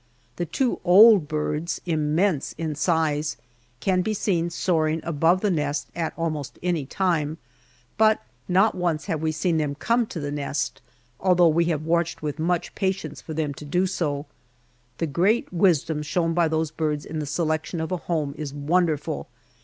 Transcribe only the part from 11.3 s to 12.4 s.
we have watched with